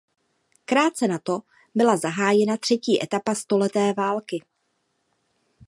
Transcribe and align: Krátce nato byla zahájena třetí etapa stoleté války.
Krátce 0.65 1.07
nato 1.07 1.39
byla 1.75 1.97
zahájena 1.97 2.57
třetí 2.57 3.03
etapa 3.03 3.35
stoleté 3.35 3.93
války. 3.93 4.43